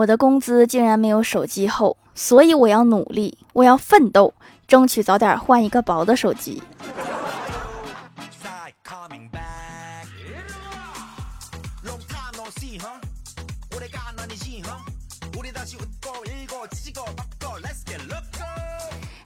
[0.00, 4.32] 我的工资竟然没有手机厚，所以我要努力，我要奋斗，
[4.66, 6.62] 争取早点换一个薄的手机。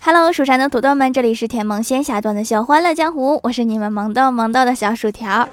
[0.00, 5.48] Hello，蜀山的土豆们，这里是甜萌仙侠段的小欢乐江湖，我是你们萌豆萌豆的小薯条。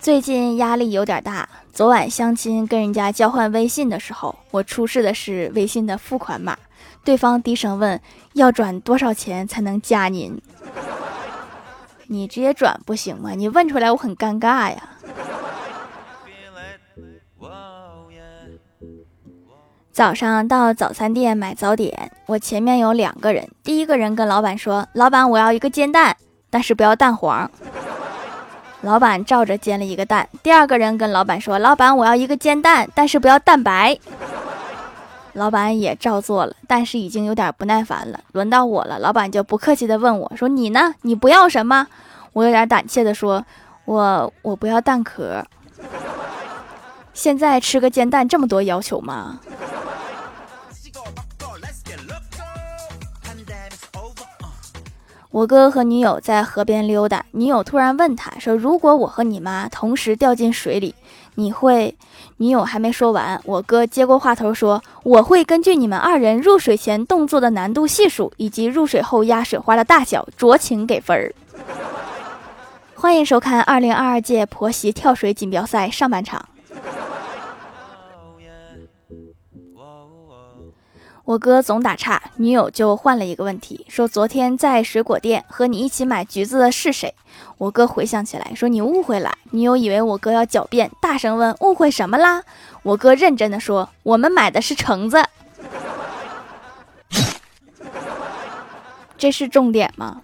[0.00, 6.56] 最近压力有点大，昨晚相亲跟人家交换微信的时候，我出示的是微信的付款码，
[7.04, 8.00] 对方低声问
[8.32, 10.40] 要转多少钱才能加您？
[12.06, 13.32] 你直接转不行吗？
[13.32, 14.82] 你问出来我很尴尬呀。
[19.92, 23.46] 早上到早餐店买早点，我前面有两个人。
[23.62, 26.16] 第一个人跟老板说：“老板，我要一个煎蛋，
[26.48, 27.50] 但是不要蛋黄。”
[28.82, 30.28] 老板照着煎了一个蛋。
[30.42, 33.98] 第二个人跟老板说：“老板，我要一个煎蛋，但是不要蛋白。”
[35.34, 38.18] 老板也照做了，但是已经有点不耐烦了。
[38.32, 40.94] 轮到我了，老板就不客气的问我说：“你呢？
[41.02, 41.86] 你不要什么？”
[42.32, 43.44] 我有点胆怯的说
[43.84, 45.44] ：“我我不要蛋壳。”
[47.12, 49.38] 现在吃个煎蛋这么多要求吗？
[55.32, 60.92] 我哥和女友在河边溜达，女友突然问他说：“如果我和你妈同时掉进水里，
[61.36, 61.96] 你会？”
[62.38, 71.32] 女友还没说完，我哥接过话头说：“我会根据你们二人入水前动作的难度系数以及入水后压水花的大小酌情给分儿。
[72.96, 76.44] ”欢迎收看二零二二届婆媳跳水锦标赛上半场。
[81.30, 87.14] 我哥总打岔，女友就换了一个问题，说：“昨天在水果店和你一起买橘子的是谁？”
[87.56, 92.42] 我哥回想起来，说：“你误会了。”女友以为我哥要狡辩，大声问：“误会什么啦？”
[92.82, 95.24] 我哥认真的说：“我们买的是橙子。
[99.16, 100.20] ”这是重点吗？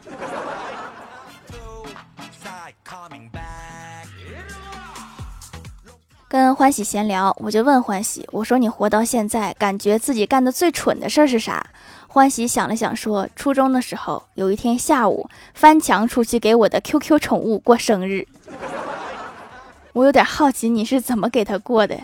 [6.37, 11.65] 跟欢喜闲聊，我就问欢喜：“我说你活到现在，感觉自己干的最蠢的事儿是啥？”
[12.09, 18.27] 欢喜想了想说：“初中的时候，有一天下午，翻墙出去给我的 QQ 宠物过生日。
[19.95, 21.99] ”我有点好奇你是怎么给它过的。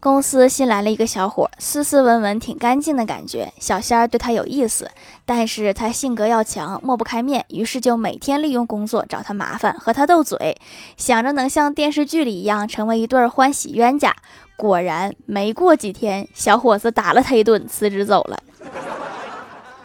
[0.00, 3.52] 公司新来了一个小伙，斯斯文文，挺干净的感觉。
[3.60, 4.90] 小仙儿对他有意思，
[5.26, 10.56] 但是他性格要强，抹不开面，于是就每天利用工作找他麻烦，和他斗嘴，
[10.96, 14.16] 想着能像电视剧里一样成为一对欢喜冤家。
[14.56, 18.40] 果然，没过几天，小伙子打了他一顿，辞职走了。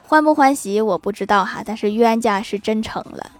[0.07, 3.31] 欢不欢喜我不知道哈，但是冤家是真成了。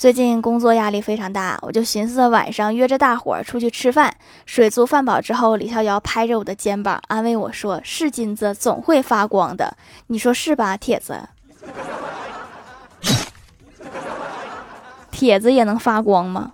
[0.00, 4.16] 最近工作压力非常大，我就寻思晚上约着大伙儿出去吃饭。
[4.46, 11.28] 水足饭饱之后，李逍遥拍着我的肩膀安慰我说：“是金子总会发光的，你说是吧，铁子？
[15.12, 16.52] 铁子也能发光吗？”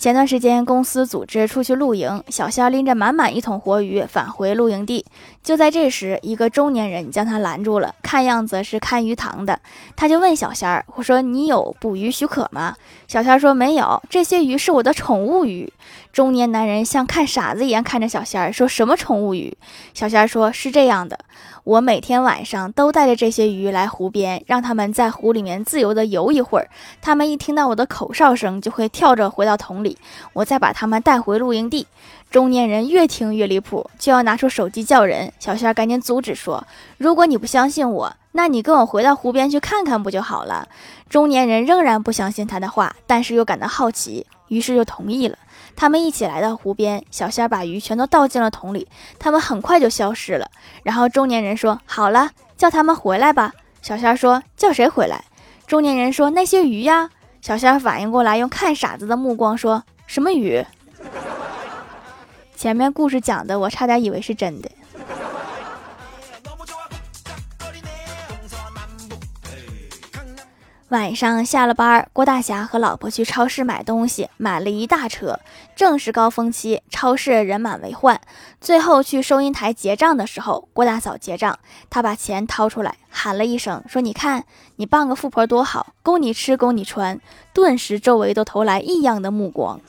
[0.00, 5.04] 前段时间公司组织出去露营，小仙拎着满满一桶活鱼返回露营地。
[5.42, 9.60] 就在这时，一个中年人将他拦住了，看样子是看鱼塘的。
[9.94, 12.74] 他就问小仙儿：“我说你有捕鱼许可吗？”
[13.08, 15.70] 小仙儿说：“没有，这些鱼是我的宠物鱼。”
[16.14, 19.54] 中年男人像看傻子一样看着小仙儿，说什么宠物鱼？
[19.92, 21.18] 小仙儿说：“是这样的，
[21.64, 26.68] 我每天晚上都带着这些鱼来湖边，让他们在湖里面自由的游一会儿。
[27.02, 29.89] 他们一听到我的口哨声，就会跳着回到桶里，
[30.32, 31.86] 我再把他们带回露营地。”
[32.30, 35.32] 中年人越听越离谱，就要拿出手机叫人。
[35.40, 36.64] 小仙儿赶紧阻止说
[36.96, 40.68] ：“如果你不相信我，那你跟我回到湖边去看看不就好了？”
[41.10, 45.36] 中年人仍然不相信他的话，但是又感到好奇，于是就同意了。
[45.74, 48.86] 他们一起来到湖边，小仙儿把鱼全都倒进了桶里，
[49.18, 50.48] 他们很快就消失了。
[50.84, 53.52] 然后中年人说：“好了，叫他们回来吧。”
[53.82, 55.24] 小仙儿说：“叫谁回来？”
[55.66, 57.10] 中年人说：“那些鱼呀。”
[57.40, 60.64] 小仙反应过来，用看傻子的目光说：“什么雨？”
[62.54, 64.70] 前面故事讲的，我差点以为是真的。
[70.90, 75.38] 晚上下了班，郭大侠和老婆去超市买东西，买了一大车。
[75.76, 78.20] 正是高峰期，超市人满为患。
[78.60, 81.56] 最后去收银台结账的时候，郭大嫂结账，
[81.88, 84.44] 她把钱掏出来，喊了一声，说：“你看，
[84.76, 87.20] 你傍个富婆多好，供你吃，供你穿。”
[87.54, 89.80] 顿时周围都投来异样的目光。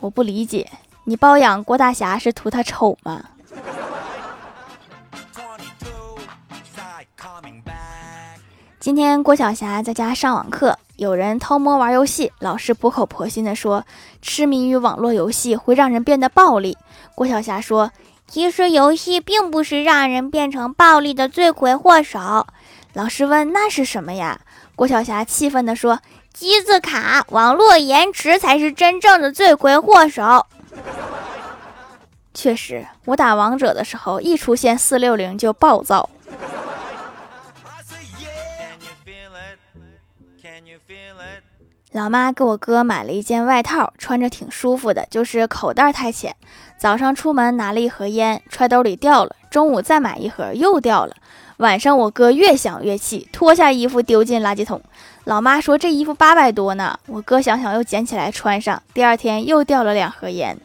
[0.00, 0.70] 我不理解。
[1.04, 3.22] 你包养郭大侠是图他丑吗？
[8.82, 13.84] 今天郭晓霞在家上网课，有人偷摸玩游戏，老师苦口婆心地说，
[14.20, 16.76] 痴迷于网络游戏会让人变得暴力。
[17.14, 17.92] 郭晓霞说，
[18.26, 22.48] 其实游戏并不是让人变成暴力的罪魁祸首。
[22.94, 24.40] 老师问，那是什么呀？
[24.74, 26.00] 郭晓霞气愤地说，
[26.32, 30.44] 机子卡，网络延迟才是真正的罪魁祸首。
[32.34, 36.10] 确实，我打王者的时候，一出现四六零就暴躁。
[41.92, 46.34] 老妈给我哥买了一件外套，穿着挺舒服的，就是口袋太浅。
[46.78, 49.36] 早上出门拿了一盒烟，揣兜里掉了。
[49.50, 51.14] 中午再买一盒，又掉了。
[51.58, 54.80] 晚上我哥越想越气，脱下衣服丢进垃圾桶。
[55.24, 58.82] 老妈说这衣服八百多呢，我哥想想又捡起来穿上。
[58.94, 60.58] 第二天又掉了两盒烟。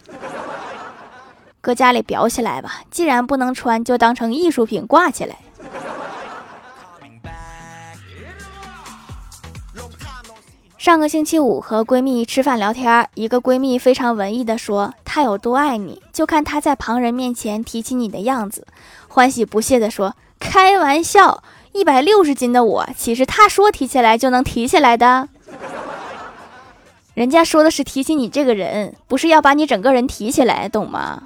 [1.60, 5.36] 搁家里裱起来吧，既然不能穿，就当成艺术品挂起来。
[10.88, 18.66] 上个星期五和闺蜜吃饭聊天，一个闺蜜非常文艺的说：“他有多爱你，就看他在旁人面前提起你的样子。”
[19.10, 21.44] 欢喜不屑的说：“开玩笑，
[21.74, 25.28] 一百六十斤的我，岂是他说提起来就能提起来的？
[27.14, 31.24] 人家说的是提起你这个人，不是要把你整个人提起来，懂吗？”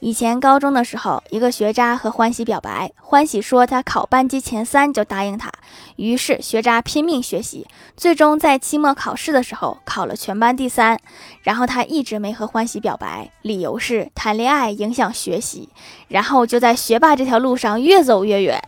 [0.00, 5.50] 以前高中的时候，一个学渣和欢喜表白，欢喜说他考班级前三就答应他，
[5.96, 7.66] 于是学渣拼命学习，
[7.96, 11.00] 最终在期末考试的时候考了全班第三。
[11.42, 15.70] 然后他一直没和欢喜表白，理由是谈恋爱影响学习，
[16.08, 18.62] 然后就在学霸这条路上越走越远。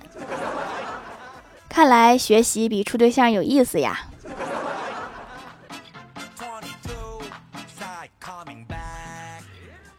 [1.69, 4.09] 看来学习比处对象有意思呀。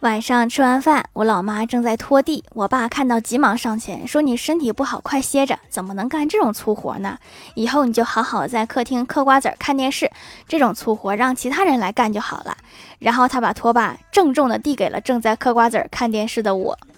[0.02, 7.18] 晚上吃完饭，我老妈正在拖地，我爸看到急忙上前说：“你身体不好，快歇着，怎么能干这种粗活呢？
[7.54, 10.10] 以后你就好好在客厅嗑瓜子儿、看电视，
[10.48, 12.56] 这种粗活让其他人来干就好了。”
[13.00, 16.80] 然后他把拖把郑重地递给了正在嗑瓜子儿、看电视的我。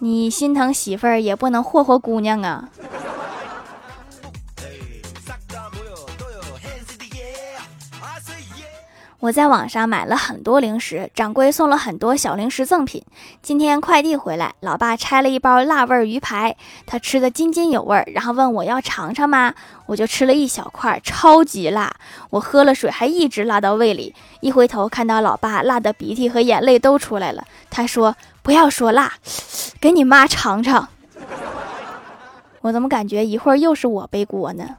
[0.00, 2.68] 你心疼媳妇儿也不能霍霍姑娘啊！
[9.22, 13.04] 我在网上买了很多零食，掌柜送了很多小零食赠品。
[13.40, 19.54] 今天快递回来，老爸拆了一包辣味鱼排，他吃的津津有味，然后问我要尝尝吗？
[19.86, 21.94] 我就吃了一小块，超级辣，
[22.30, 24.12] 我喝了水还一直辣到胃里。
[24.40, 29.12] 一回头看到老爸辣的鼻涕和眼泪都出来了，他说：“不要说辣，
[29.80, 30.88] 给你妈尝尝。
[32.62, 34.78] ”我怎么感觉一会儿又是我背锅呢？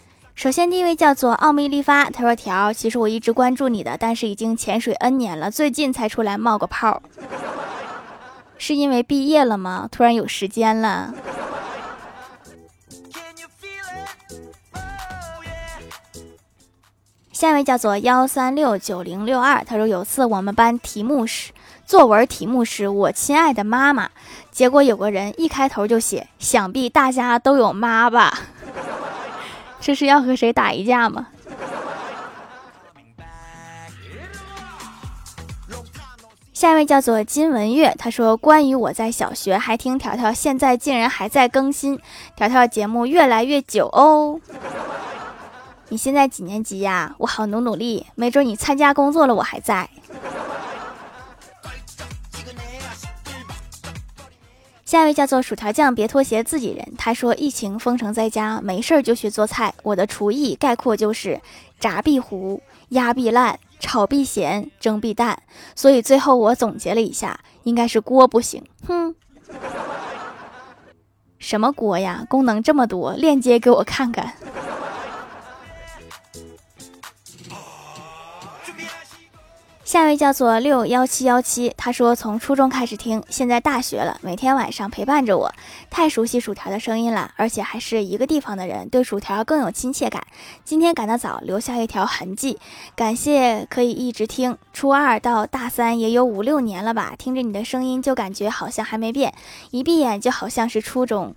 [0.33, 7.03] 首先，第一位叫做奥秘立发，他说：“条，其实我一直关注你的，但是已经潜水 N 年了，最近才出来冒个泡，
[8.57, 9.87] 是因为毕业了吗？
[9.91, 11.13] 突然有时间了。”
[17.31, 21.51] 下一位叫做幺三六九零六二，他说：“有次我们班题目是
[21.85, 24.09] 作文，题目是我亲爱的妈妈，
[24.51, 28.39] 结果有个人一开头就写，想必大家都有妈吧。”
[29.81, 31.27] 这是要和谁打一架吗？
[36.53, 41.99] 下一位叫做金文月，他说：“关于我在小学还听条条，现在竟然还在更新
[42.35, 44.39] 条条节目，越来越久哦。
[45.89, 47.15] 你现在几年级呀？
[47.17, 49.89] 我好努努力，没准你参加工作了，我还在。”
[54.91, 56.85] 下一位叫做薯条酱，别拖鞋，自己人。
[56.97, 59.73] 他说：“疫情封城在家，没事儿就学做菜。
[59.83, 61.39] 我的厨艺概括就是
[61.79, 65.41] 炸必糊、压必烂、炒必咸、蒸必淡。
[65.77, 68.61] 所以最后我总结了一下， 应该是锅不行。
[68.85, 69.15] 哼，
[71.39, 72.25] 什么锅呀？
[72.27, 74.33] 功能这么多，链接给我看看。”
[79.91, 85.51] 下一位叫做六幺七幺七，他说从初中开始听，现在大学了，每天晚上陪伴着我，
[85.89, 90.23] 太熟悉薯条的声音了，而且还是一个地方的人，对薯条更有亲切感。
[90.63, 92.57] 今天赶得早，留下一条痕迹，
[92.95, 94.57] 感谢可以一直听。
[94.71, 99.33] 初二到大三也有五六年了吧，听着你的声音就感觉好像还没变，
[99.71, 101.35] 一闭眼就好像是初中。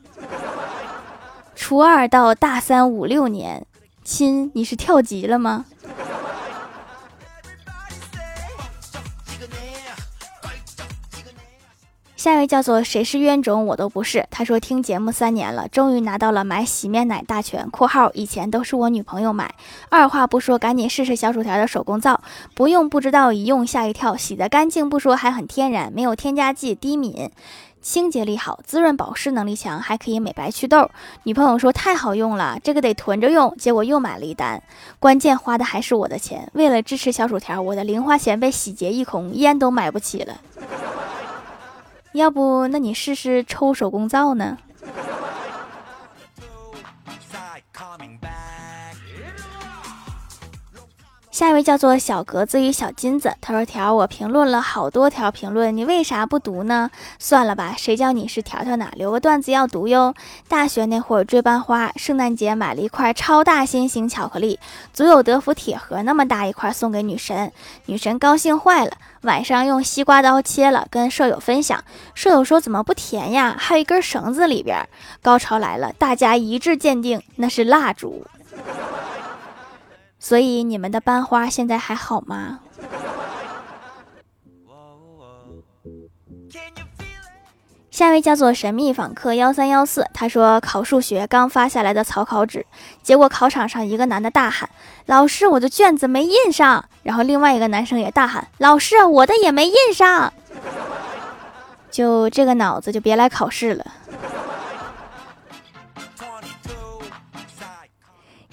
[1.57, 3.67] 初二到大三五六年，
[4.05, 5.65] 亲，你是跳级了吗？
[12.25, 14.27] 下一位叫做谁是冤种我都不是。
[14.31, 19.55] 他说听节目三年了，终于拿到了买洗面奶大全（括号以前都是我女朋友买）。
[19.91, 22.23] 二话不说，赶紧试试小薯条的手工皂，
[22.55, 27.31] 不用不知道，一用吓一跳，洗得干净不说，还很天然，没有添加剂，低敏，
[27.83, 30.89] 清洁力好，滋润保湿能力强，还可以美白祛痘。
[31.25, 33.55] 女朋友说太好用了，这个得囤着用。
[33.59, 34.63] 结果又买了一单，
[34.99, 36.49] 关键花的还是我的钱。
[36.55, 40.41] 为了支持小薯条，我的零花钱被洗劫一空，烟都买不起了。
[42.15, 44.57] 要不，那你试试抽手工皂呢？
[51.35, 56.93] 下一位叫做小格子与小金子，他说：“条，我评论了好多条评论，你为啥不读呢？
[57.19, 58.89] 算了吧，谁叫你是条条呢？
[58.95, 60.15] 留个段子要读哟。
[60.47, 64.61] 大学那会儿追班花，圣诞节买了一块超大心形巧克力，
[64.93, 67.51] 足有德芙铁盒那么大一块，送给女神，
[67.87, 68.93] 女神高兴坏了。
[69.23, 71.83] 晚上用西瓜刀切了，跟舍友分享，
[72.15, 73.57] 舍友说怎么不甜呀？
[73.59, 74.89] 还有一根绳子里边。
[75.21, 78.25] 高潮来了，大家一致鉴定那是蜡烛。”
[80.25, 82.61] 所以你们的班花现在还好吗？
[87.91, 92.65] 下一位叫做神秘访客幺三幺四，他说考数学刚发下来的草稿纸，
[93.03, 94.71] 结果考场上一个男的大喊
[95.05, 100.33] ：“老师，我的卷子没印上。”然后另外一个男生也大喊：“老师，我的也没印上。”
[101.93, 103.85] 就这个脑子就别来考试了。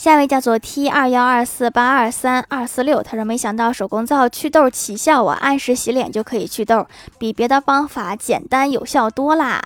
[0.01, 6.87] 下一位叫做 T 二幺二四八二三二四六，他说没想到手工皂祛痘奇效啊，按时洗脸就可以祛痘，
[7.19, 9.61] 比别的方法简单有效多啦。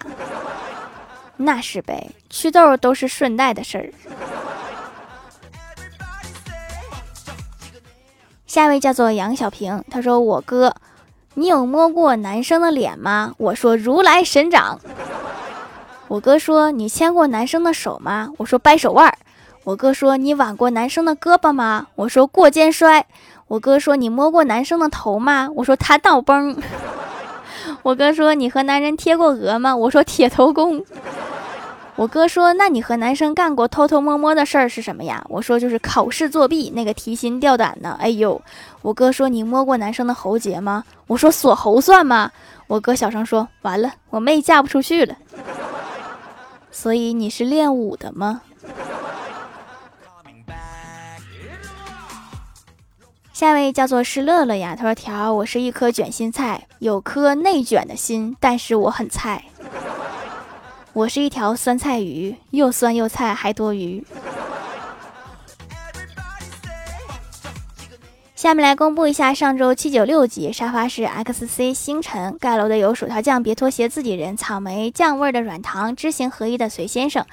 [1.38, 3.94] 那是呗，祛痘都是顺带的事儿。
[8.46, 10.76] 下一位叫做杨小平，他说我哥，
[11.36, 13.34] 你有摸过男生的脸吗？
[13.38, 14.82] 我说如来神掌。
[16.10, 18.32] 我哥说你牵过男生的手吗？
[18.40, 19.18] 我说掰手腕。
[19.66, 23.06] 我哥说：“你挽过男生的胳膊吗？”我说：“过肩摔。”
[23.50, 26.56] 我哥说：“你摸过男生的头吗？”我说：“弹倒崩。”
[27.82, 30.86] 我哥说：“你和男人贴过额吗？”我说：“铁头功。”
[31.98, 38.40] 我哥说：“那你和男生干过偷偷摸摸的事儿是什么呀？”我说：“就是考试作弊，那个提心吊胆的。”哎呦，
[38.84, 42.32] 我哥说：“你摸过男生的喉结吗？”我说：“锁喉算吗？”
[42.68, 45.16] 我哥小声说：“完了，我妹嫁不出去了。”
[46.70, 48.42] 所以你是练武的吗？
[53.36, 59.44] 下一位叫做是乐乐呀，他说：“条，我是一颗卷心菜，有颗内卷的心，但是我很菜。
[60.94, 64.02] 我是一条酸菜鱼，又酸又菜还多余。”
[68.38, 77.26] 下面来公布一下上周七九六集沙发是 XC 星辰盖楼的有薯条酱、别拖鞋、自己人、草莓酱味的软糖、知行合一的随先生。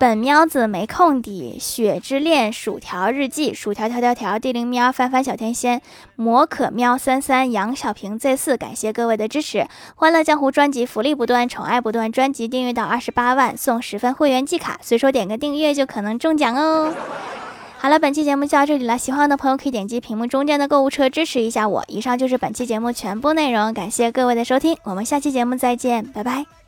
[0.00, 5.82] 本喵子没空的雪之恋薯条日记薯条条条条地灵喵翻翻小天仙
[6.16, 9.66] 魔可喵三三杨小平 Z 四感谢各位的支持，
[9.96, 16.94] 欢乐江湖专辑福利不断，宠爱不断，专辑订阅到二十八万送十份会员季卡，随手点个订阅就可能中奖哦。
[17.76, 21.84] 好了，本期节目就到这里了，喜欢的朋友可以点击屏幕中间的购物车支持一下我。
[21.88, 26.59] 以上就是本期节目全部内容，感谢各位的收听，我们下期节目再见，拜拜。